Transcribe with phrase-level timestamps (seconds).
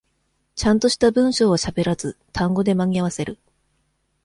[0.55, 3.37] ちゃんとした文章をしゃべらず、単語で間に合わせる。